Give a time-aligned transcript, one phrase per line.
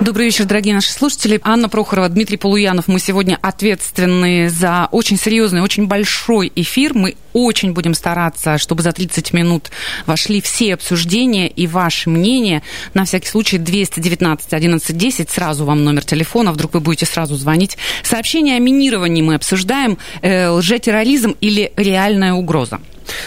[0.00, 1.40] Добрый вечер, дорогие наши слушатели.
[1.44, 2.88] Анна Прохорова, Дмитрий Полуянов.
[2.88, 6.94] Мы сегодня ответственны за очень серьезный, очень большой эфир.
[6.94, 9.70] Мы очень будем стараться, чтобы за 30 минут
[10.04, 12.62] вошли все обсуждения и ваши мнения.
[12.92, 15.30] На всякий случай 219 11 10.
[15.30, 16.52] Сразу вам номер телефона.
[16.52, 17.78] Вдруг вы будете сразу звонить.
[18.02, 19.98] Сообщение о минировании мы обсуждаем.
[20.22, 22.80] Э, лжетерроризм или реальная угроза?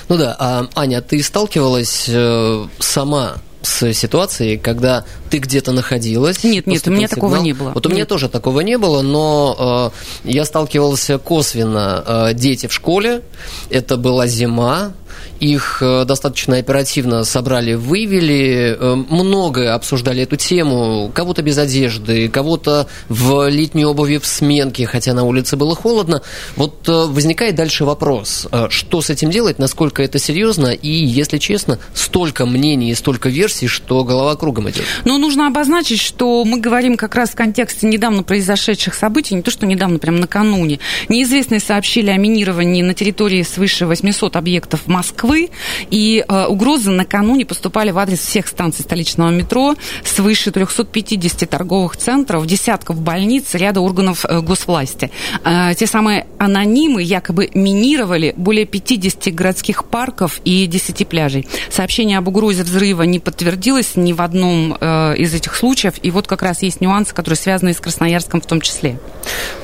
[0.10, 6.44] Ну да, а, Аня, ты сталкивалась э, сама с ситуацией, когда ты где-то находилась.
[6.44, 7.30] Нет, нет, у меня сигнал.
[7.30, 7.72] такого не было.
[7.72, 9.92] Вот у меня тоже такого не было, но
[10.24, 12.04] э, я сталкивался косвенно.
[12.08, 13.22] Э, дети в школе,
[13.70, 14.94] это была зима,
[15.40, 22.88] их э, достаточно оперативно собрали, вывели, э, много обсуждали эту тему, кого-то без одежды, кого-то
[23.10, 26.22] в летней обуви в сменке, хотя на улице было холодно.
[26.56, 31.80] Вот э, возникает дальше вопрос, что с этим делать, насколько это серьезно, и, если честно,
[31.94, 34.84] столько мнений и столько версий, что голова кругом идет.
[35.06, 39.52] Но нужно обозначить, что мы говорим как раз в контексте недавно произошедших событий, не то,
[39.52, 40.80] что недавно, прям накануне.
[41.10, 45.50] Неизвестные сообщили о минировании на территории свыше 800 объектов Москвы, Москвы,
[45.90, 52.46] и э, угрозы накануне поступали в адрес всех станций столичного метро, свыше 350 торговых центров,
[52.46, 55.12] десятков больниц, ряда органов э, госвласти.
[55.44, 61.48] Э, те самые анонимы якобы минировали более 50 городских парков и 10 пляжей.
[61.70, 66.28] Сообщение об угрозе взрыва не подтвердилось ни в одном э, из этих случаев, и вот
[66.28, 69.00] как раз есть нюансы, которые связаны с Красноярском в том числе.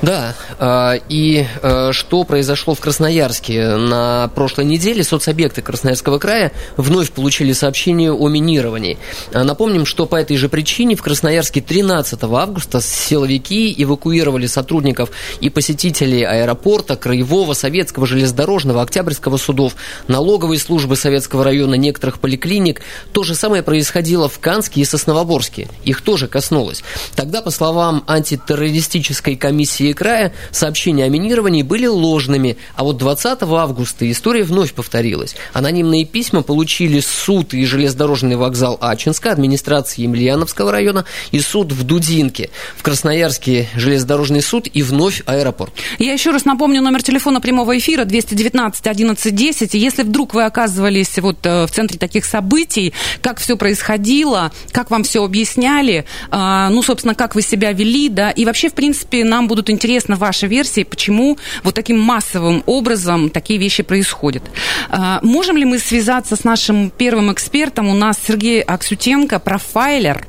[0.01, 6.51] Да, э, и э, что произошло в Красноярске на прошлой неделе, соцобъект объекты Красноярского края
[6.77, 8.97] вновь получили сообщение о минировании.
[9.33, 15.09] А, напомним, что по этой же причине в Красноярске 13 августа силовики эвакуировали сотрудников
[15.41, 16.62] и посетителей аэропорта,
[16.95, 19.75] Краевого, Советского, Железнодорожного, Октябрьского судов,
[20.07, 22.81] налоговой службы Советского района, некоторых поликлиник.
[23.11, 25.67] То же самое происходило в Канске и Сосновоборске.
[25.83, 26.83] Их тоже коснулось.
[27.15, 34.09] Тогда, по словам антитеррористической комиссии края, сообщения о минировании были ложными, а вот 20 августа
[34.09, 35.35] история вновь повторилась.
[35.51, 42.49] Анонимные письма получили суд и железнодорожный вокзал Ачинска, администрации Емельяновского района и суд в Дудинке.
[42.77, 45.73] В Красноярске железнодорожный суд и вновь аэропорт.
[45.99, 49.73] Я еще раз напомню номер телефона прямого эфира 219 11 10.
[49.73, 55.03] если вдруг вы оказывались вот э, в центре таких событий, как все происходило, как вам
[55.03, 59.47] все объясняли, а, ну, собственно, как вы себя вели, да, и вообще, в принципе, нам
[59.47, 64.43] будут интересны ваши версии, почему вот таким массовым образом такие вещи происходят.
[64.89, 67.87] А, Можем ли мы связаться с нашим первым экспертом?
[67.89, 70.27] У нас Сергей Аксютенко, профайлер.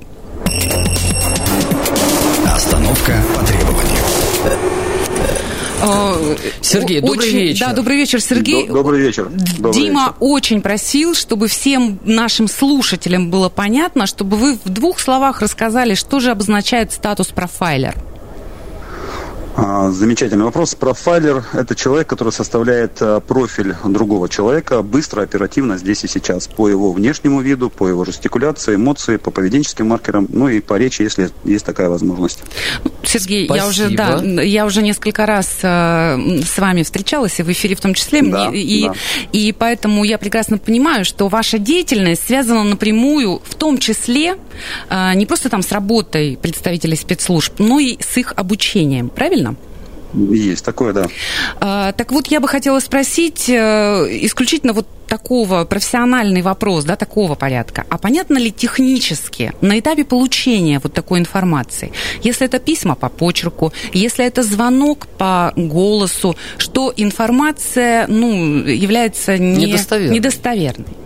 [2.47, 4.74] Остановка по требованию.
[5.87, 7.67] А, Сергей, добрый очень, вечер.
[7.67, 8.67] Да, добрый вечер, Сергей.
[8.67, 9.29] Добрый вечер.
[9.59, 10.15] Добрый Дима вечер.
[10.21, 16.21] очень просил, чтобы всем нашим слушателям было понятно, чтобы вы в двух словах рассказали, что
[16.21, 17.95] же обозначает статус профайлер.
[19.57, 20.75] А, замечательный вопрос.
[20.75, 26.69] Профайлер– это человек, который составляет а, профиль другого человека быстро, оперативно, здесь и сейчас, по
[26.69, 31.31] его внешнему виду, по его жестикуляции, эмоции, по поведенческим маркерам, ну и по речи, если
[31.45, 32.41] есть такая возможность.
[33.05, 37.77] Сергей, я уже, да, я уже несколько раз э, с вами встречалась, и в эфире
[37.77, 38.95] в том числе, да, и, да.
[39.33, 44.37] и поэтому я прекрасно понимаю, что ваша деятельность связана напрямую, в том числе,
[44.91, 49.44] э, не просто там с работой представителей спецслужб, но и с их обучением, правильно?
[50.15, 51.07] Есть такое, да.
[51.61, 53.55] А, так вот, я бы хотела спросить э,
[54.23, 57.85] исключительно вот такого профессиональный вопрос, да, такого порядка.
[57.89, 61.93] А понятно ли технически на этапе получения вот такой информации,
[62.23, 69.67] если это письма по почерку, если это звонок по голосу, что информация, ну, является не...
[69.67, 70.15] недостоверной?
[70.17, 70.97] недостоверной?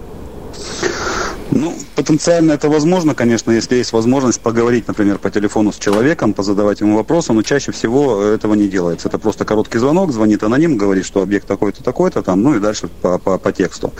[1.60, 6.80] Ну, потенциально это возможно, конечно, если есть возможность поговорить, например, по телефону с человеком, позадавать
[6.80, 9.08] ему вопросы, но чаще всего этого не делается.
[9.08, 12.88] Это просто короткий звонок, звонит аноним, говорит, что объект такой-то, такой-то, там, ну и дальше
[13.02, 13.92] по, по, по тексту.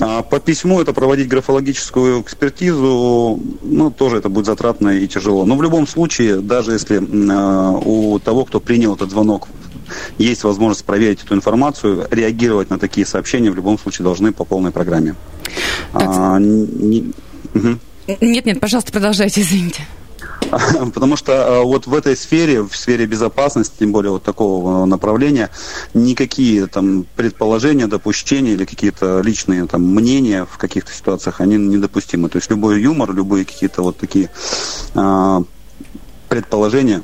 [0.00, 5.44] А по письму это проводить графологическую экспертизу, ну, тоже это будет затратно и тяжело.
[5.44, 9.48] Но в любом случае, даже если э, у того, кто принял этот звонок
[10.18, 14.70] есть возможность проверить эту информацию, реагировать на такие сообщения в любом случае должны по полной
[14.70, 15.14] программе.
[15.92, 17.12] А, не,
[17.54, 17.78] угу.
[18.20, 19.86] Нет, нет, пожалуйста, продолжайте, извините.
[20.94, 25.50] Потому что э, вот в этой сфере, в сфере безопасности, тем более вот такого направления,
[25.94, 32.28] никакие там предположения, допущения или какие-то личные там мнения в каких-то ситуациях, они недопустимы.
[32.28, 34.30] То есть любой юмор, любые какие-то вот такие
[34.94, 35.42] а,
[36.34, 37.02] предположения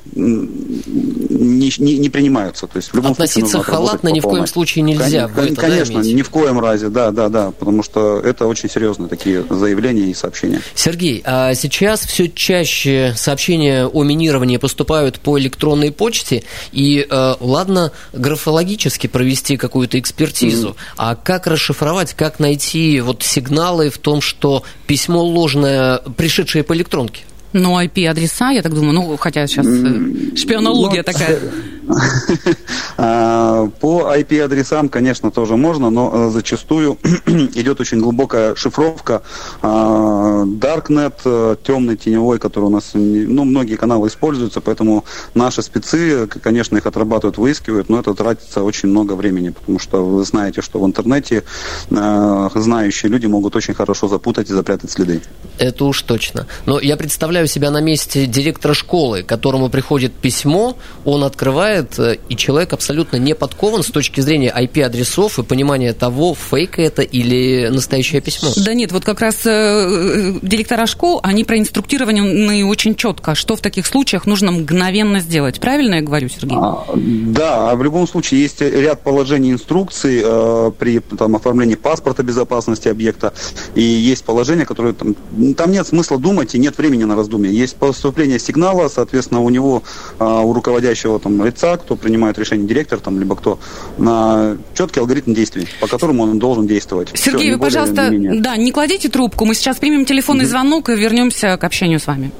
[1.38, 2.66] не, не, не принимаются.
[2.66, 5.28] То есть в любом Относиться халатно ни в коем случае нельзя.
[5.28, 8.69] Кон, это, конечно, да, ни в коем разе, да, да, да, потому что это очень
[8.69, 10.60] серьезные такие заявления и сообщения.
[10.75, 16.42] Сергей, а сейчас все чаще сообщения о минировании поступают по электронной почте,
[16.72, 20.76] и э, ладно графологически провести какую-то экспертизу, mm.
[20.96, 27.24] а как расшифровать, как найти вот сигналы в том, что письмо ложное, пришедшее по электронке?
[27.52, 31.38] Ну, IP-адреса, я так думаю, ну, хотя сейчас э, шпионология ну, такая.
[33.00, 36.98] А, по IP-адресам, конечно, тоже можно, но э, зачастую
[37.54, 39.22] идет очень глубокая шифровка.
[39.62, 45.04] А, Darknet, э, темный, теневой, который у нас, ну, многие каналы используются, поэтому
[45.34, 50.24] наши спецы, конечно, их отрабатывают, выискивают, но это тратится очень много времени, потому что вы
[50.24, 51.44] знаете, что в интернете
[51.88, 55.22] знающие люди могут очень хорошо запутать и запрятать следы.
[55.58, 56.46] Это уж точно.
[56.66, 62.17] Но я представляю, представляю себя на месте директора школы, которому приходит письмо, он открывает, э,
[62.29, 67.69] и человек абсолютно не подкован с точки зрения IP-адресов и понимания того, фейк это или
[67.69, 68.50] настоящее письмо.
[68.56, 73.61] Да нет, вот как раз э, э директора школ, они проинструктированы очень четко, что в
[73.61, 75.61] таких случаях нужно мгновенно сделать.
[75.61, 76.58] Правильно я говорю, Сергей?
[76.61, 82.23] А, да, а в любом случае есть ряд положений инструкций э, при там, оформлении паспорта
[82.23, 83.32] безопасности объекта,
[83.75, 85.14] и есть положения, которые там,
[85.55, 87.50] там нет смысла думать и нет времени на раз раздумья.
[87.50, 89.82] Есть поступление сигнала, соответственно, у него,
[90.19, 93.58] а, у руководящего там лица, кто принимает решение, директор там, либо кто,
[93.98, 97.10] на четкий алгоритм действий, по которому он должен действовать.
[97.14, 100.88] Сергей, Все, вы, пожалуйста, не да, не кладите трубку, мы сейчас примем телефонный mm звонок
[100.88, 102.30] и вернемся к общению с вами.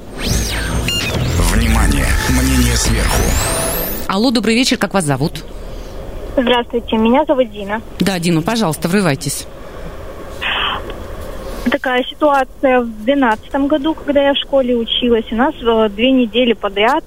[1.53, 3.21] Внимание, мнение сверху.
[4.07, 5.43] Алло, добрый вечер, как вас зовут?
[6.35, 7.81] Здравствуйте, меня зовут Дина.
[7.99, 9.45] Да, Дина, пожалуйста, врывайтесь
[11.71, 15.25] такая ситуация в 2012 году, когда я в школе училась.
[15.31, 17.03] У нас э, две недели подряд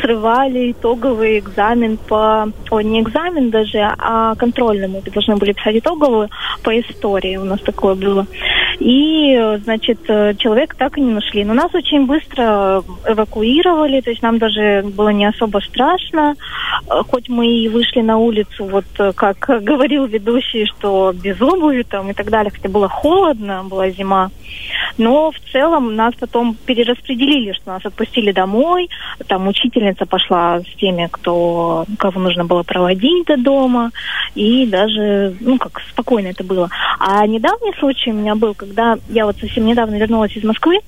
[0.00, 2.50] срывали итоговый экзамен по...
[2.70, 5.02] О, не экзамен даже, а контрольному.
[5.04, 6.28] Мы должны были писать итоговую
[6.62, 7.36] по истории.
[7.36, 8.26] У нас такое было.
[8.80, 11.44] И, значит, э, человека так и не нашли.
[11.44, 16.34] Но нас очень быстро эвакуировали, то есть нам даже было не особо страшно.
[16.86, 22.10] Э, хоть мы и вышли на улицу, вот как говорил ведущий, что без обуви там
[22.10, 24.30] и так далее, хотя было холодно, была зима.
[24.96, 28.88] Но в целом нас потом перераспределили, что нас отпустили домой.
[29.26, 33.90] Там учительница пошла с теми, кто, кого нужно было проводить до дома.
[34.34, 36.68] И даже, ну, как спокойно это было.
[36.98, 40.80] А недавний случай у меня был, когда я вот совсем недавно вернулась из Москвы,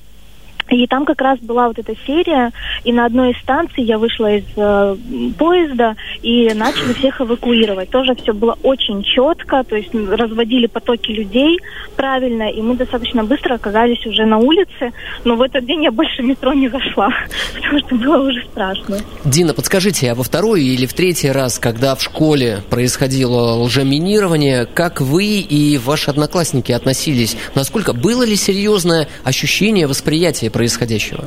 [0.76, 2.50] и там как раз была вот эта серия,
[2.84, 4.96] и на одной из станций я вышла из э,
[5.38, 7.90] поезда и начали всех эвакуировать.
[7.90, 11.58] Тоже все было очень четко, то есть разводили потоки людей
[11.96, 14.92] правильно, и мы достаточно быстро оказались уже на улице.
[15.24, 17.10] Но в этот день я больше в метро не зашла,
[17.54, 18.98] потому что было уже страшно.
[19.24, 25.00] Дина, подскажите, а во второй или в третий раз, когда в школе происходило лжеминирование, как
[25.00, 27.36] вы и ваши одноклассники относились?
[27.54, 31.24] Насколько было ли серьезное ощущение восприятия происходящего?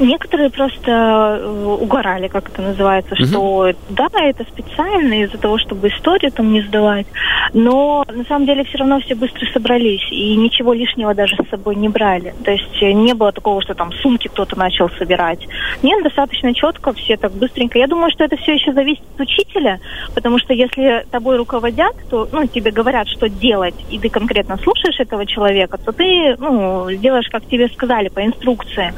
[0.00, 3.24] Некоторые просто э, угорали, как это называется, угу.
[3.24, 7.06] что да, это специально из-за того, чтобы историю там не сдавать.
[7.52, 11.76] Но на самом деле все равно все быстро собрались и ничего лишнего даже с собой
[11.76, 12.34] не брали.
[12.44, 15.46] То есть э, не было такого, что там сумки кто-то начал собирать.
[15.82, 17.78] Нет, достаточно четко, все так быстренько.
[17.78, 19.80] Я думаю, что это все еще зависит от учителя,
[20.14, 25.00] потому что если тобой руководят, то ну, тебе говорят, что делать, и ты конкретно слушаешь
[25.00, 28.92] этого человека, то ты ну, делаешь, как тебе сказали, по инструкции.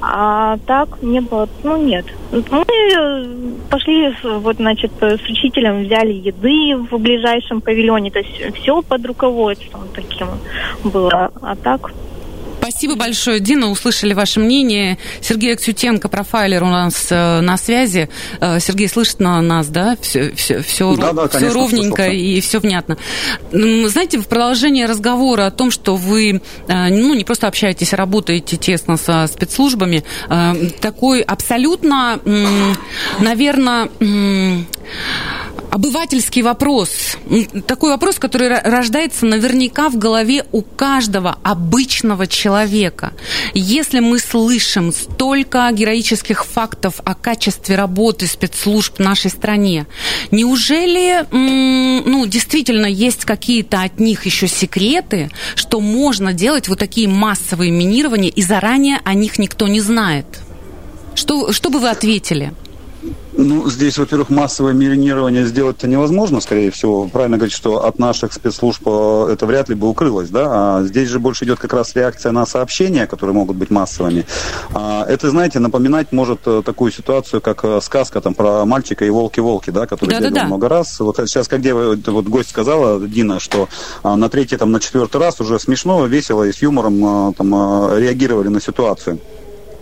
[0.00, 2.06] А так не было, ну нет.
[2.32, 3.24] Мы э,
[3.70, 9.88] пошли, вот, значит, с учителем взяли еды в ближайшем павильоне, то есть все под руководством
[9.94, 10.28] таким
[10.84, 11.30] было.
[11.42, 11.92] А так
[12.60, 13.70] Спасибо большое, Дина.
[13.70, 14.98] Услышали ваше мнение.
[15.22, 18.10] Сергей Аксютенко, профайлер у нас э, на связи.
[18.38, 19.96] Э, Сергей слышит на нас, да?
[20.02, 22.10] Все, все, все, да, да, все ровненько слышался.
[22.10, 22.98] и все внятно.
[23.50, 28.58] Знаете, в продолжение разговора о том, что вы э, ну, не просто общаетесь, а работаете
[28.58, 30.04] тесно со спецслужбами,
[30.80, 32.20] такой абсолютно,
[33.20, 33.88] наверное,
[35.70, 37.16] обывательский вопрос.
[37.66, 43.12] Такой вопрос, который рождается наверняка в голове у каждого обычного человека.
[43.54, 49.86] Если мы слышим столько героических фактов о качестве работы спецслужб в нашей стране,
[50.30, 57.70] неужели, ну, действительно есть какие-то от них еще секреты, что можно делать вот такие массовые
[57.70, 60.26] минирования, и заранее о них никто не знает?
[61.14, 62.52] Что, что бы вы ответили?
[63.32, 67.08] Ну, здесь, во-первых, массовое минирование сделать-то невозможно, скорее всего.
[67.08, 70.46] Правильно говорить, что от наших спецслужб э, это вряд ли бы укрылось, да?
[70.48, 74.26] А здесь же больше идет как раз реакция на сообщения, которые могут быть массовыми.
[74.74, 79.10] А это, знаете, напоминать может э, такую ситуацию, как э, сказка там про мальчика и
[79.10, 80.44] волки-волки, да, который да, да, да.
[80.44, 81.00] много раз.
[81.00, 83.68] Вот сейчас, как где вот гость сказала, Дина, что
[84.02, 88.48] а, на третий, там, на четвертый раз уже смешно, весело и с юмором там реагировали
[88.48, 89.18] на ситуацию.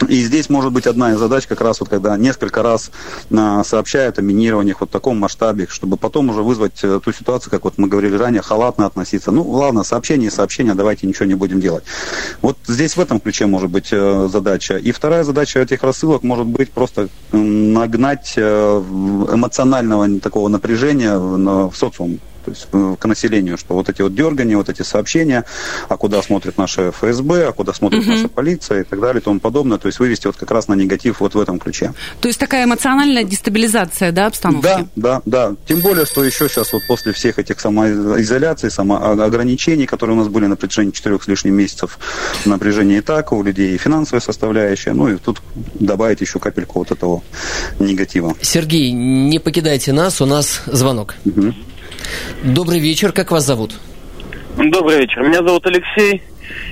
[0.08, 2.90] И здесь может быть одна из задач, как раз вот когда несколько раз
[3.30, 7.50] а, сообщают о минированиях вот в таком масштабе, чтобы потом уже вызвать э, ту ситуацию,
[7.50, 9.30] как вот мы говорили ранее, халатно относиться.
[9.30, 11.84] Ну, ладно, сообщение, сообщение, давайте ничего не будем делать.
[12.40, 14.78] Вот здесь в этом ключе может быть э, задача.
[14.78, 18.82] И вторая задача этих рассылок может быть просто нагнать э,
[19.32, 24.56] эмоционального такого напряжения в социум то есть э, к населению, что вот эти вот дергания,
[24.56, 25.44] вот эти сообщения,
[25.88, 28.10] а куда смотрит наша ФСБ, а куда смотрит угу.
[28.10, 30.74] наша полиция и так далее и тому подобное, то есть вывести вот как раз на
[30.74, 31.92] негатив вот в этом ключе.
[32.20, 34.62] То есть такая эмоциональная дестабилизация, да, обстановки?
[34.62, 35.54] Да, да, да.
[35.66, 40.46] Тем более, что еще сейчас вот после всех этих самоизоляций, самоограничений, которые у нас были
[40.46, 41.98] на протяжении четырех с лишним месяцев,
[42.46, 45.42] напряжение и так у людей, и финансовая составляющая, ну и тут
[45.74, 47.22] добавить еще капельку вот этого
[47.78, 48.34] негатива.
[48.40, 51.14] Сергей, не покидайте нас, у нас звонок.
[51.26, 51.54] Угу.
[52.42, 53.72] Добрый вечер, как вас зовут?
[54.56, 56.22] Добрый вечер, меня зовут Алексей.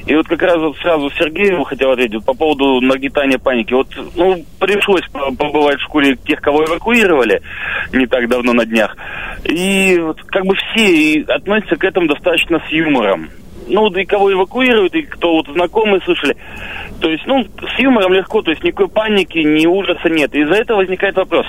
[0.06, 3.74] И вот как раз вот сразу Сергею хотел ответить по поводу нагнетания паники.
[3.74, 5.02] Вот, ну, пришлось
[5.36, 7.42] побывать в школе тех, кого эвакуировали
[7.92, 8.96] не так давно на днях.
[9.44, 13.28] И вот как бы все относятся к этому достаточно с юмором
[13.68, 16.36] ну, и кого эвакуируют, и кто вот знакомые слышали.
[17.00, 20.34] То есть, ну, с юмором легко, то есть никакой паники, ни ужаса нет.
[20.34, 21.46] Из-за этого возникает вопрос.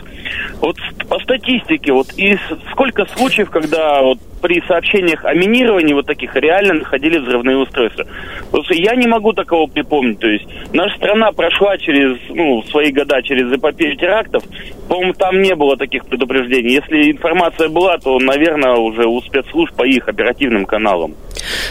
[0.60, 0.78] Вот
[1.10, 2.40] по статистике, вот из
[2.72, 8.06] сколько случаев, когда вот при сообщениях о минировании вот таких реально находили взрывные устройства.
[8.52, 10.20] Просто я не могу такого припомнить.
[10.20, 14.44] То есть наша страна прошла через, ну, свои года через эпопею терактов.
[14.88, 16.76] По-моему, там не было таких предупреждений.
[16.76, 21.16] Если информация была, то, наверное, уже у спецслужб по их оперативным каналам.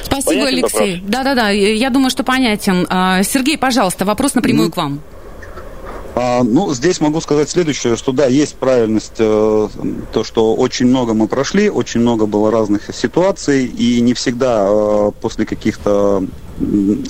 [0.02, 1.02] Спасибо, понятен Алексей.
[1.06, 2.86] Да-да-да, я думаю, что понятен.
[2.90, 4.72] А, Сергей, пожалуйста, вопрос напрямую mm-hmm.
[4.72, 5.00] к вам.
[6.14, 9.68] А, ну, здесь могу сказать следующее, что да, есть правильность, э,
[10.12, 15.10] то, что очень много мы прошли, очень много было разных ситуаций, и не всегда э,
[15.20, 16.24] после каких-то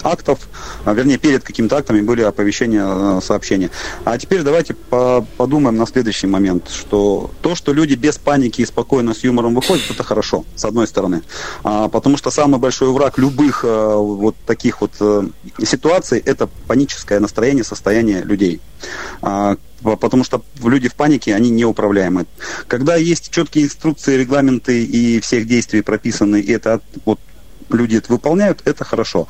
[0.03, 0.49] актов,
[0.85, 3.71] а, вернее, перед какими-то актами были оповещения, э, сообщения.
[4.05, 8.67] А теперь давайте по подумаем на следующий момент, что то, что люди без паники и
[8.67, 11.23] спокойно с юмором выходят, это хорошо, с одной стороны.
[11.63, 15.29] А, потому что самый большой враг любых а, вот таких вот а,
[15.65, 18.61] ситуаций– это паническое настроение, состояние людей.
[19.23, 22.27] А, потому что люди в панике, они неуправляемы.
[22.67, 27.21] Когда есть четкие инструкции, регламенты и всех действий прописаны, и это вот
[27.71, 29.29] люди это выполняют, это хорошо.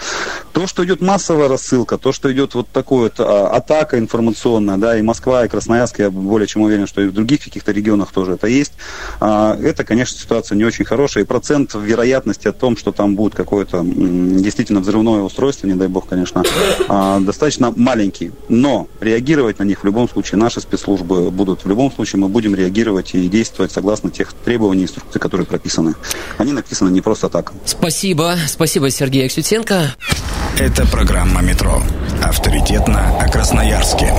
[0.52, 4.98] То, что идет массовая рассылка, то, что идет вот такая вот а, атака информационная, да,
[4.98, 8.32] и Москва, и Красноярск, я более чем уверен, что и в других каких-то регионах тоже
[8.32, 8.72] это есть,
[9.20, 13.34] а, это, конечно, ситуация не очень хорошая, и процент вероятности о том, что там будет
[13.34, 16.42] какое-то действительно взрывное устройство, не дай бог, конечно,
[16.88, 18.32] а, достаточно маленький.
[18.48, 21.64] Но реагировать на них в любом случае наши спецслужбы будут.
[21.64, 25.94] В любом случае мы будем реагировать и действовать согласно тех требований, инструкций, которые прописаны.
[26.38, 27.52] Они написаны не просто так.
[27.64, 28.25] Спасибо.
[28.48, 28.90] Спасибо.
[28.90, 29.94] Сергей Аксютенко.
[30.58, 31.82] Это программа «Метро».
[32.22, 34.12] Авторитетно о Красноярске.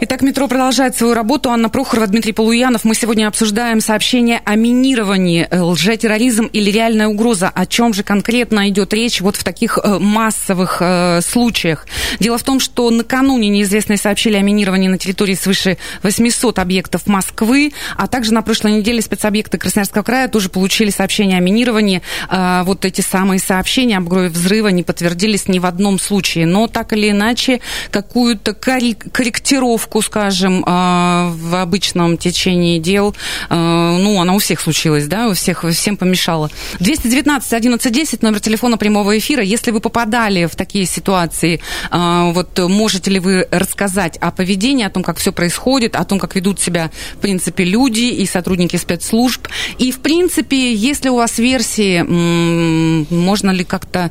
[0.00, 1.50] Итак, метро продолжает свою работу.
[1.50, 2.84] Анна Прохорова, Дмитрий Полуянов.
[2.84, 7.50] Мы сегодня обсуждаем сообщение о минировании, э, лжетерроризм или реальная угроза.
[7.52, 11.88] О чем же конкретно идет речь вот в таких э, массовых э, случаях?
[12.20, 17.72] Дело в том, что накануне неизвестные сообщили о минировании на территории свыше 800 объектов Москвы,
[17.96, 22.02] а также на прошлой неделе спецобъекты Красноярского края тоже получили сообщение о минировании.
[22.30, 26.46] Э, вот эти самые сообщения об угрозе взрыва не подтвердились ни в одном случае.
[26.46, 33.14] Но так или иначе, какую-то корректировку ошибку, скажем, а, в обычном течении дел,
[33.48, 36.50] а, ну, она у всех случилась, да, у всех, всем помешала.
[36.80, 39.42] 219 11 10, номер телефона прямого эфира.
[39.42, 44.90] Если вы попадали в такие ситуации, а, вот можете ли вы рассказать о поведении, о
[44.90, 49.48] том, как все происходит, о том, как ведут себя, в принципе, люди и сотрудники спецслужб.
[49.78, 54.10] И, в принципе, если у вас версии, можно ли как-то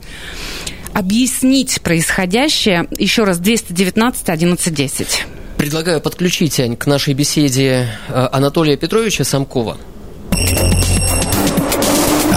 [0.97, 2.87] объяснить происходящее.
[2.97, 5.25] Еще раз, 219 11 10.
[5.57, 9.77] Предлагаю подключить, Ань, к нашей беседе э, Анатолия Петровича Самкова.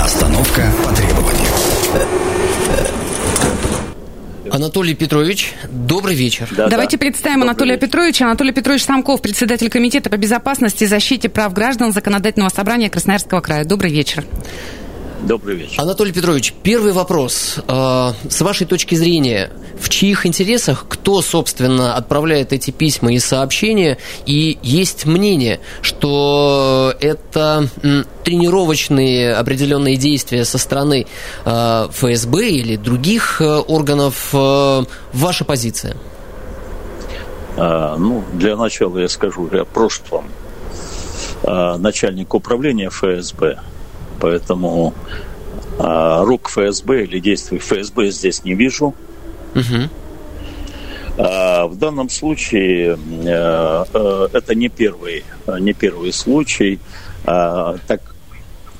[0.02, 1.50] Остановка по требованию.
[4.50, 6.48] Анатолий Петрович, добрый вечер.
[6.50, 7.00] Да, Давайте да.
[7.00, 7.86] представим добрый Анатолия вечер.
[7.86, 8.24] Петровича.
[8.26, 13.64] Анатолий Петрович Самков, председатель Комитета по безопасности и защите прав граждан Законодательного собрания Красноярского края.
[13.64, 14.24] Добрый вечер.
[15.22, 15.80] Добрый вечер.
[15.80, 17.58] Анатолий Петрович, первый вопрос.
[17.68, 23.98] Э, с вашей точки зрения, в чьих интересах, кто, собственно, отправляет эти письма и сообщения?
[24.24, 27.68] И есть мнение, что это
[28.24, 31.06] тренировочные определенные действия со стороны
[31.44, 34.32] э, ФСБ или других э, органов.
[34.32, 35.96] Ваша позиция?
[37.56, 40.24] А, ну, для начала я скажу о прошлом.
[41.42, 43.58] А, начальник управления ФСБ
[44.20, 44.94] Поэтому
[45.78, 48.94] а, рук ФСБ или действий ФСБ здесь не вижу.
[49.54, 49.88] Угу.
[51.18, 55.24] А, в данном случае а, а, это не первый,
[55.58, 56.78] не первый случай.
[57.24, 58.00] А, так,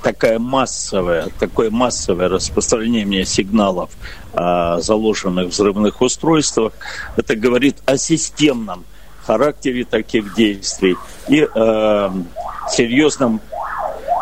[0.01, 3.91] такая массовая, такое массовое распространение сигналов
[4.33, 6.73] о заложенных взрывных устройствах,
[7.17, 8.85] это говорит о системном
[9.25, 10.95] характере таких действий
[11.27, 12.09] и э,
[12.71, 13.39] серьезном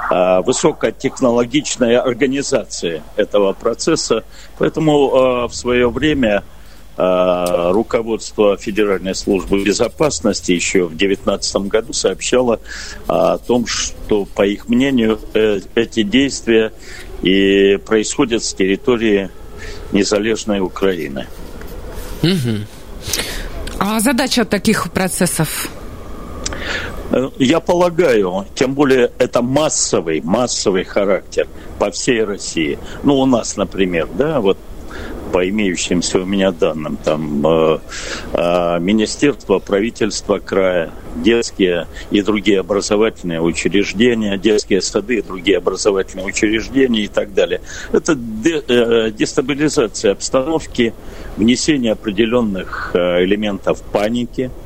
[0.09, 4.23] высокотехнологичная организация этого процесса.
[4.57, 6.43] Поэтому а, в свое время
[6.97, 12.59] а, руководство Федеральной службы безопасности еще в 2019 году сообщало
[13.07, 16.73] о том, что, по их мнению, э, эти действия
[17.21, 19.29] и происходят с территории
[19.93, 21.27] незалежной Украины.
[22.21, 22.65] Угу.
[23.79, 25.69] А задача таких процессов?
[27.11, 31.47] Э, я полагаю, тем более это массовый, массовый характер
[31.79, 32.77] по всей России.
[33.03, 34.57] Ну, у нас, например, да, вот
[35.31, 37.79] по имеющимся у меня данным, там э,
[38.33, 47.03] э, министерство, правительство края, детские и другие образовательные учреждения, детские сады и другие образовательные учреждения
[47.03, 47.61] и так далее.
[47.91, 50.93] Это де, э, дестабилизация обстановки,
[51.37, 54.49] внесение определенных э, элементов паники–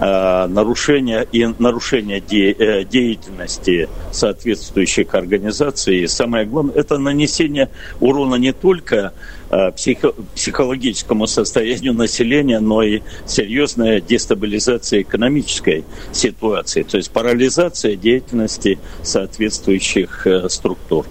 [0.00, 6.00] нарушения и нарушения де, э, деятельности соответствующих организаций.
[6.00, 9.12] И самое главное, это нанесение урона не только
[9.50, 18.78] э, психо, психологическому состоянию населения, но и серьезная дестабилизация экономической ситуации, то есть парализация деятельности
[19.02, 21.06] соответствующих структур.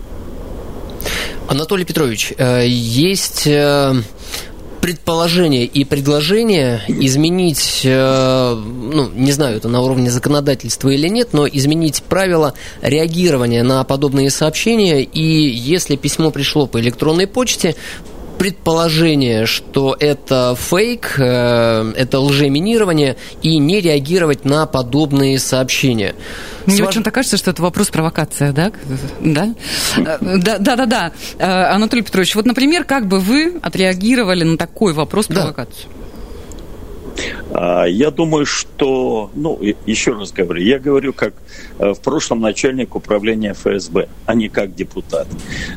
[1.47, 3.47] Анатолий Петрович, есть
[4.81, 11.47] предположение и предложение изменить, э, ну, не знаю, это на уровне законодательства или нет, но
[11.47, 17.75] изменить правила реагирования на подобные сообщения, и если письмо пришло по электронной почте,
[18.38, 26.15] предположение, что это фейк, э, это лжеминирование, и не реагировать на подобные сообщения.
[26.65, 26.89] Мне Сваж...
[26.89, 28.71] почему-то кажется, что это вопрос провокация, да?
[29.21, 29.54] Да?
[29.97, 31.12] Э, да, да, да, да.
[31.39, 35.88] Э, Анатолий Петрович, вот, например, как бы вы отреагировали на такой вопрос провокацию?
[35.89, 35.96] Да.
[37.51, 41.34] А, я думаю, что, ну, еще раз говорю, я говорю как
[41.80, 45.27] э, в прошлом начальник управления ФСБ, а не как депутат.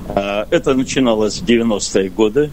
[0.08, 2.50] А, это начиналось в 90-е годы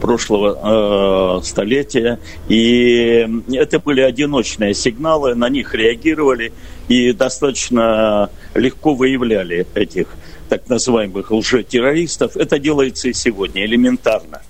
[0.00, 2.18] прошлого э, столетия.
[2.48, 6.52] И это были одиночные сигналы, на них реагировали
[6.88, 10.08] и достаточно легко выявляли этих
[10.48, 12.36] так называемых лжетеррористов.
[12.36, 14.42] Это делается и сегодня, элементарно.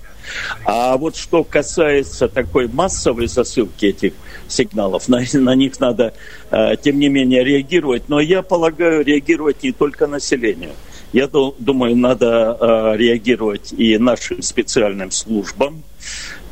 [0.65, 4.13] А вот что касается такой массовой засылки этих
[4.47, 6.13] сигналов, на, на них надо,
[6.51, 8.09] э, тем не менее, реагировать.
[8.09, 10.71] Но я полагаю, реагировать не только населению.
[11.13, 15.83] Я думаю, надо э, реагировать и нашим специальным службам,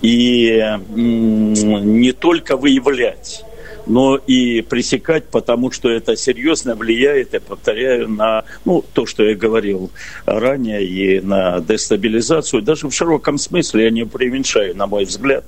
[0.01, 0.63] и
[0.95, 3.43] не только выявлять
[3.89, 9.35] но и пресекать, потому что это серьезно влияет, я повторяю, на ну, то, что я
[9.35, 9.89] говорил
[10.25, 12.61] ранее, и на дестабилизацию.
[12.61, 15.43] Даже в широком смысле я не преуменьшаю, на мой взгляд,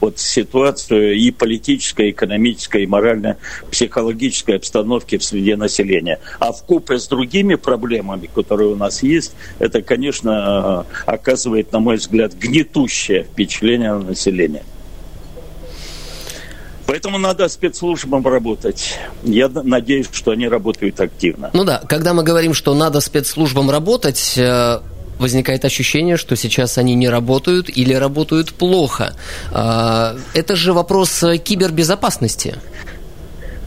[0.00, 6.20] вот ситуацию и политической, и экономической, и морально-психологической обстановки в среде населения.
[6.38, 11.96] А в купе с другими проблемами, которые у нас есть, это, конечно, оказывает, на мой
[11.96, 14.62] взгляд, гнетущее впечатление на население.
[16.86, 18.98] Поэтому надо спецслужбам работать.
[19.24, 21.50] Я надеюсь, что они работают активно.
[21.52, 24.78] Ну да, когда мы говорим, что надо спецслужбам работать, э,
[25.18, 29.14] возникает ощущение, что сейчас они не работают или работают плохо.
[29.52, 32.56] А, это же вопрос кибербезопасности.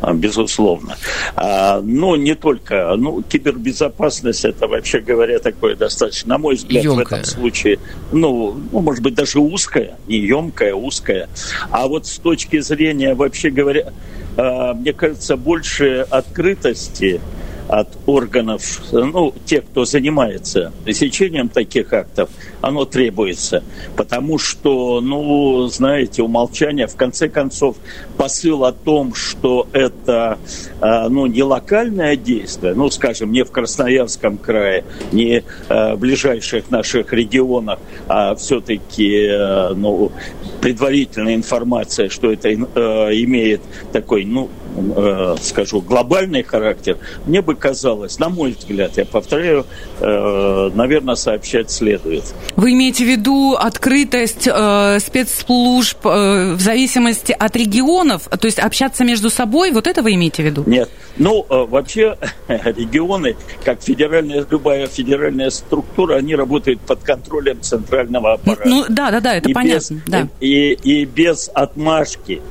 [0.10, 0.98] А, безусловно.
[1.36, 2.95] А, но не только.
[2.98, 7.06] Ну, кибербезопасность это, вообще говоря, такое достаточно, на мой взгляд, емкая.
[7.06, 7.80] в этом случае,
[8.12, 11.30] ну, ну, может быть, даже узкая, не емкая, узкая.
[11.69, 13.93] А вот с точки зрения, вообще говоря,
[14.38, 17.22] а, мне кажется, больше открытости
[17.69, 22.29] от органов, ну, тех, кто занимается пресечением таких актов,
[22.62, 23.63] оно требуется.
[23.95, 27.77] Потому что, ну, знаете, умолчание, в конце концов,
[28.17, 30.39] посыл о том, что это,
[30.82, 36.71] а, ну, не локальное действие, ну, скажем, не в Красноярском крае, не а, в ближайших
[36.71, 37.77] наших регионах,
[38.08, 40.12] а все-таки, а, ну,
[40.60, 43.62] предварительная информация, что это имеет
[43.93, 44.49] такой, ну,
[44.96, 49.65] э, скажу, глобальный характер, мне бы казалось, на мой взгляд, я повторяю,
[50.00, 52.24] э, наверное, сообщать следует.
[52.56, 59.04] Вы имеете в виду открытость э, спецслужб э, в зависимости от регионов, то есть общаться
[59.04, 60.63] между собой, вот это вы имеете в виду?
[60.65, 60.89] Нет.
[61.18, 68.68] Ну, э, вообще регионы, как федеральная, любая федеральная структура, они работают под контролем центрального аппарата.
[68.68, 69.96] Ну, да, да, да, это и понятно.
[69.96, 70.28] Без, да.
[70.39, 72.42] и, и без отмашки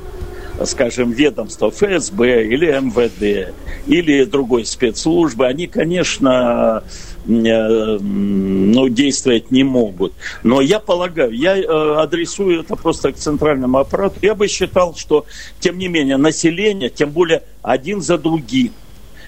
[0.65, 3.53] скажем, ведомства ФСБ или МВД
[3.87, 6.83] или другой спецслужбы, они, конечно,
[7.27, 10.13] э, ну, действовать не могут.
[10.43, 11.63] Но я полагаю, я э,
[11.97, 14.19] адресую это просто к центральному аппарату.
[14.21, 15.25] Я бы считал, что,
[15.59, 18.71] тем не менее, население, тем более один за другим,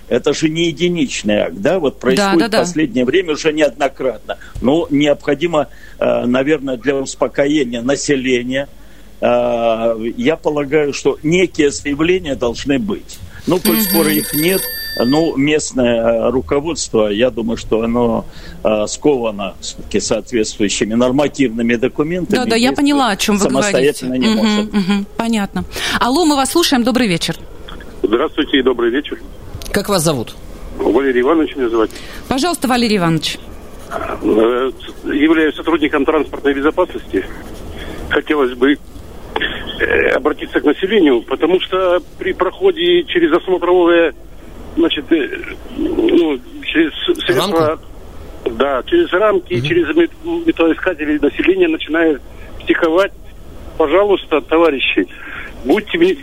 [0.10, 2.58] это же не единичный акт, да, вот происходит да, да, да.
[2.58, 4.38] в последнее время уже неоднократно.
[4.62, 8.67] Но необходимо, э, наверное, для успокоения населения–
[9.22, 13.20] я полагаю, что некие заявления должны быть.
[13.48, 14.62] Ну, коль mm скоро их нет,
[15.00, 18.26] ну, местное руководство, я думаю, что оно
[18.64, 22.38] э, сковано все-таки соответствующими нормативными документами.
[22.38, 24.36] Да, да, я поняла, о чем вы самостоятельно говорите.
[24.36, 24.74] не может.
[24.74, 25.64] Угу, понятно.
[26.00, 26.84] Алло, мы вас слушаем.
[26.84, 27.36] Добрый вечер.
[28.04, 29.20] Здравствуйте и добрый вечер.
[29.72, 30.36] Как вас зовут?
[30.78, 31.90] Валерий Иванович меня зовут.
[32.28, 33.40] Пожалуйста, Валерий Иванович.
[33.90, 34.72] Э,
[35.06, 37.26] являюсь сотрудником транспортной безопасности.
[38.10, 38.90] Хотелось бы Э,
[40.15, 44.13] обратиться к населению, потому что при проходе через осмотровое,
[44.75, 45.30] значит, э,
[45.77, 47.80] ну, через средства,
[48.45, 49.65] да, через рамки, угу.
[49.65, 49.95] через
[50.45, 52.21] металлоискатели население начинает
[52.60, 53.12] психовать.
[53.77, 55.08] Пожалуйста, товарищи,
[55.65, 56.17] будьте,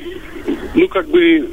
[0.74, 1.48] ну, как бы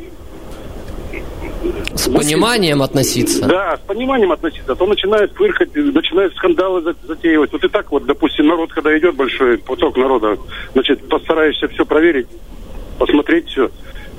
[2.05, 3.47] с пониманием относиться.
[3.47, 4.73] Да, с пониманием относиться.
[4.73, 7.51] А то начинают фыркать, начинают скандалы затеивать.
[7.51, 10.37] Вот и так вот, допустим, народ, когда идет большой поток народа,
[10.73, 12.27] значит, постараешься все проверить,
[12.99, 13.71] посмотреть все.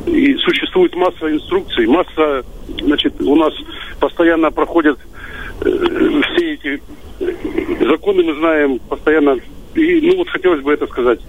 [0.07, 2.45] И существует масса инструкций, масса,
[2.81, 3.55] значит, у нас
[4.01, 4.99] постоянно проходят
[5.61, 5.71] э,
[6.35, 6.83] все эти
[7.89, 9.39] законы, мы знаем, постоянно
[9.77, 11.21] и, ну, вот хотелось бы это сказать.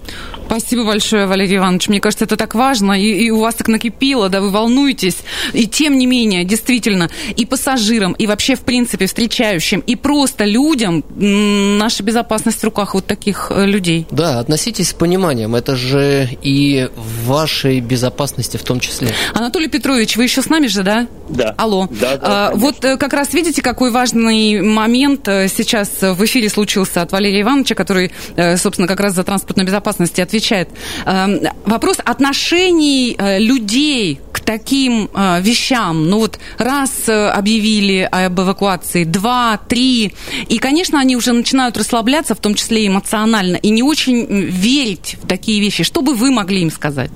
[0.46, 1.88] Спасибо большое, Валерий Иванович.
[1.88, 5.18] Мне кажется, это так важно, и, и у вас так накипело, да, вы волнуетесь.
[5.52, 11.04] И тем не менее, действительно, и пассажирам, и вообще, в принципе, встречающим, и просто людям
[11.16, 14.06] наша безопасность в руках вот таких э, людей.
[14.10, 15.54] Да, относитесь с пониманием.
[15.54, 19.08] Это же и в вашей безопасности в том числе.
[19.34, 21.06] Анатолий Петрович, вы еще с нами же, да?
[21.28, 21.54] Да.
[21.58, 21.88] Алло.
[21.90, 26.48] Да, да, а, вот э, как раз видите, какой важный момент э, сейчас в эфире
[26.48, 28.12] случился от Валерия Ивановича, который
[28.56, 30.68] собственно, как раз за транспортную безопасность отвечает.
[31.06, 36.08] Эм, вопрос отношений э, людей к таким э, вещам.
[36.08, 40.14] Ну вот раз объявили об эвакуации, два, три,
[40.48, 45.26] и, конечно, они уже начинают расслабляться, в том числе эмоционально, и не очень верить в
[45.26, 45.84] такие вещи.
[45.84, 47.10] Что бы вы могли им сказать?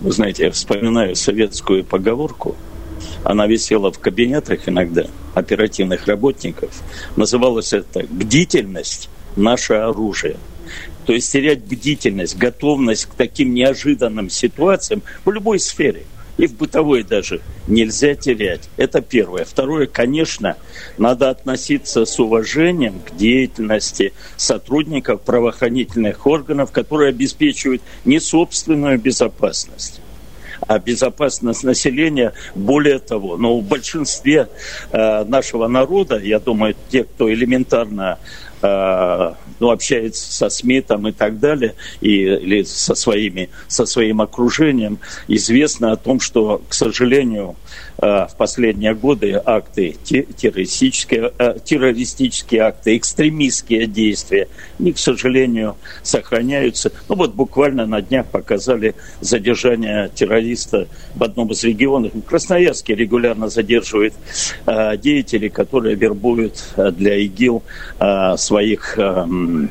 [0.00, 2.56] Вы знаете, я вспоминаю советскую поговорку,
[3.24, 6.70] она висела в кабинетах иногда оперативных работников.
[7.16, 10.36] Называлось это «бдительность наше оружие.
[11.06, 16.04] То есть терять бдительность, готовность к таким неожиданным ситуациям в любой сфере.
[16.36, 18.68] И в бытовой даже нельзя терять.
[18.76, 19.44] Это первое.
[19.44, 20.56] Второе, конечно,
[20.98, 30.00] надо относиться с уважением к деятельности сотрудников правоохранительных органов, которые обеспечивают не собственную безопасность,
[30.66, 32.32] а безопасность населения.
[32.56, 34.48] Более того, но в большинстве
[34.90, 38.18] э, нашего народа, я думаю, те, кто элементарно
[39.60, 44.98] ну, общается со СМИ там и так далее, и, или со, своими, со своим окружением,
[45.28, 47.56] известно о том, что, к сожалению,
[47.98, 54.48] э, в последние годы акты террористические, э, террористические акты, экстремистские действия,
[54.78, 56.92] они, к сожалению, сохраняются.
[57.08, 62.12] Ну вот буквально на днях показали задержание террориста в одном из регионов.
[62.26, 64.14] Красноярске регулярно задерживают
[64.98, 67.62] деятелей, которые вербуют для ИГИЛ
[68.54, 69.68] своих эм,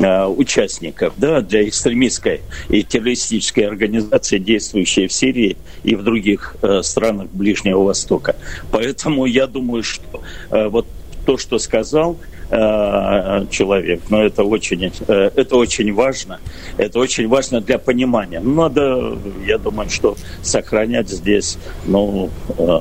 [0.00, 6.82] э, участников да, для экстремистской и террористической организации, действующей в Сирии и в других э,
[6.82, 8.34] странах Ближнего Востока.
[8.72, 10.88] Поэтому я думаю, что э, вот
[11.26, 12.18] то, что сказал
[12.50, 16.40] э, человек, но это очень, э, это очень важно.
[16.76, 18.40] Это очень важно для понимания.
[18.40, 22.80] Надо, я думаю, что сохранять здесь, ну, э,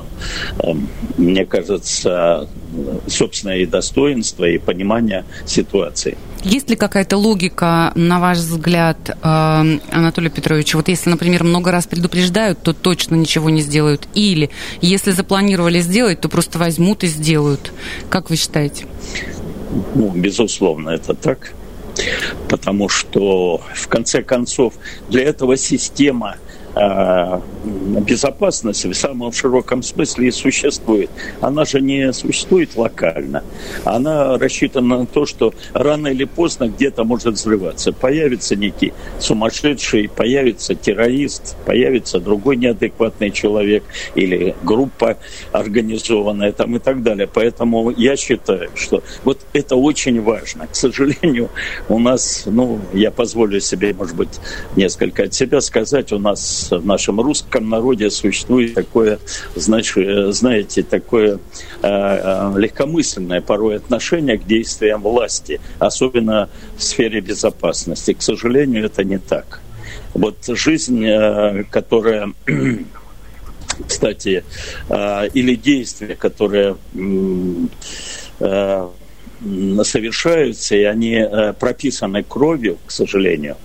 [0.60, 0.73] э,
[1.17, 2.47] мне кажется,
[3.08, 6.17] собственное и достоинство, и понимание ситуации.
[6.43, 11.88] Есть ли какая-то логика, на ваш взгляд, э, Анатолий Петрович, вот если, например, много раз
[11.88, 14.49] предупреждают, то точно ничего не сделают, или
[14.82, 17.73] если запланировали сделать, то просто возьмут и сделают.
[18.10, 18.86] Как вы считаете?
[19.95, 21.53] Ну, безусловно, это так.
[22.49, 24.73] Потому что, в конце концов,
[25.10, 26.36] для этого система–
[28.01, 31.09] безопасность в самом широком смысле и существует.
[31.41, 33.43] Она же не существует локально.
[33.83, 37.91] Она рассчитана на то, что рано или поздно где-то может взрываться.
[37.91, 43.83] Появится некий сумасшедший, появится террорист, появится другой неадекватный человек
[44.15, 45.17] или группа
[45.51, 47.27] организованная там и так далее.
[47.31, 50.67] Поэтому я считаю, что вот это очень важно.
[50.67, 51.49] К сожалению,
[51.89, 54.39] у нас, ну, я позволю себе, может быть,
[54.75, 59.19] несколько от себя сказать, у нас в нашем русском народе существует такое,
[59.56, 61.39] значит, знаете, такое э,
[61.82, 68.13] э, легкомысленное порой отношение к действиям власти, особенно в сфере безопасности.
[68.13, 69.62] К сожалению, это не так.
[70.13, 72.34] Вот жизнь, э, которая
[73.88, 74.43] кстати,
[74.89, 76.77] э, или действия, которые
[78.39, 78.88] э,
[79.84, 81.23] совершаются, и они
[81.60, 83.56] прописаны кровью, к сожалению,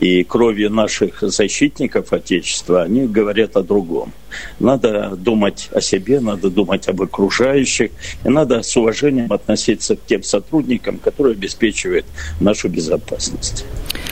[0.00, 4.12] и кровью наших защитников Отечества, они говорят о другом.
[4.60, 7.90] Надо думать о себе, надо думать об окружающих,
[8.24, 12.06] и надо с уважением относиться к тем сотрудникам, которые обеспечивают
[12.40, 13.64] нашу безопасность.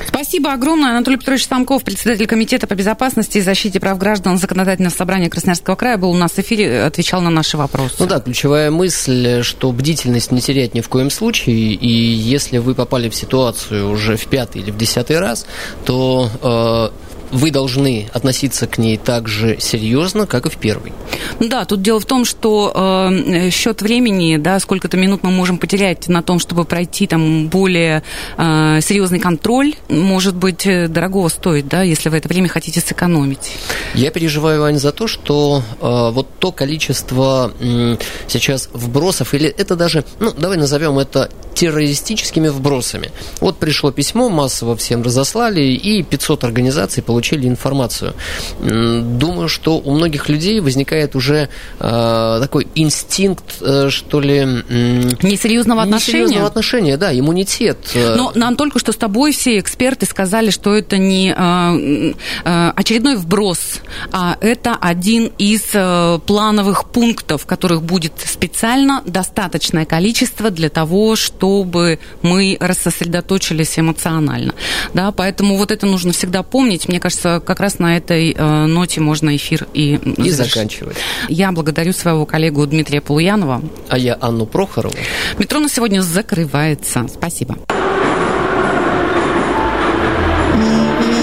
[0.09, 0.91] Спасибо огромное.
[0.93, 5.99] Анатолий Петрович Самков, председатель Комитета по безопасности и защите прав граждан Законодательного собрания Красноярского края,
[5.99, 7.97] был у нас в эфире, отвечал на наши вопросы.
[7.99, 12.75] Ну да, ключевая мысль, что бдительность не терять ни в коем случае, и если вы
[12.75, 15.47] попали в ситуацию уже в пятый или в десятый раз,
[15.85, 16.89] то э,
[17.37, 20.93] вы должны относиться к ней так же серьезно, как и в первый.
[21.39, 26.09] Да, тут дело в том, что э, счет времени, да, сколько-то минут мы можем потерять
[26.09, 28.03] на том, чтобы пройти там более
[28.39, 33.53] э, серьезный контроль, может быть, э, дорогого стоит, да, если вы это время хотите сэкономить.
[33.95, 37.97] Я переживаю, Вань, за то, что э, вот то количество э,
[38.29, 43.11] сейчас вбросов, или это даже, ну, давай назовем это террористическими вбросами.
[43.41, 48.15] Вот пришло письмо, массово всем разослали, и 500 организаций получили информацию.
[48.61, 54.39] Думаю, что у многих людей возникает уже э, такой инстинкт, э, что ли...
[54.39, 56.23] Э, несерьезного отношения?
[56.23, 57.79] Несерьезного отношения, да, иммунитет.
[57.95, 63.17] Но нам только что с тобой все эксперты сказали, что это не э, э, очередной
[63.17, 63.81] вброс,
[64.13, 71.99] а это один из э, плановых пунктов, которых будет специально достаточное количество для того, чтобы
[72.23, 74.55] мы рассосредоточились эмоционально.
[74.95, 76.89] Да, поэтому вот это нужно всегда помнить.
[76.89, 80.97] Мне кажется, как раз на этой э, ноте можно эфир и, и заканчивать.
[81.29, 83.63] Я благодарю своего коллегу Дмитрия Полуянова.
[83.89, 84.97] А я Анну Прохорову.
[85.39, 87.07] Метро на сегодня закрывается.
[87.07, 87.59] Спасибо.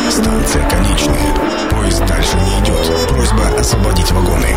[0.10, 1.69] Станция конечная.
[1.69, 3.10] Поезд дальше не идет.
[3.10, 4.56] Просьба освободить вагоны.